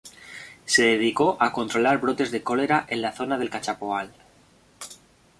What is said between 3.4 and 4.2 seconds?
Cachapoal.